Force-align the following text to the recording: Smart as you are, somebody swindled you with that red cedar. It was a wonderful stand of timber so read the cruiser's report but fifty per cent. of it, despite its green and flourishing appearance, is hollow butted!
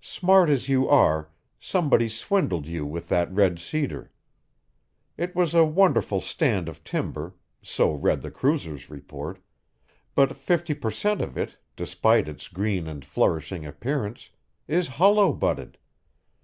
Smart 0.00 0.48
as 0.50 0.68
you 0.68 0.88
are, 0.88 1.30
somebody 1.58 2.08
swindled 2.08 2.64
you 2.68 2.86
with 2.86 3.08
that 3.08 3.28
red 3.32 3.58
cedar. 3.58 4.12
It 5.16 5.34
was 5.34 5.52
a 5.52 5.64
wonderful 5.64 6.20
stand 6.20 6.68
of 6.68 6.84
timber 6.84 7.34
so 7.60 7.92
read 7.92 8.22
the 8.22 8.30
cruiser's 8.30 8.88
report 8.88 9.40
but 10.14 10.36
fifty 10.36 10.74
per 10.74 10.92
cent. 10.92 11.20
of 11.20 11.36
it, 11.36 11.58
despite 11.74 12.28
its 12.28 12.46
green 12.46 12.86
and 12.86 13.04
flourishing 13.04 13.66
appearance, 13.66 14.30
is 14.68 14.86
hollow 14.86 15.32
butted! 15.32 15.76